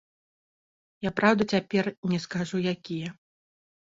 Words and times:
Я, 1.07 1.09
праўда, 1.19 1.41
цяпер 1.57 1.85
не 2.13 2.19
скажу, 2.25 2.57
якія. 2.73 3.09